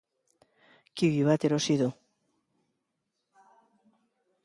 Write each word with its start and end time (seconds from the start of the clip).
Kiwi 1.01 1.27
bat 1.27 1.45
erosi 1.51 1.77
du. 1.83 1.91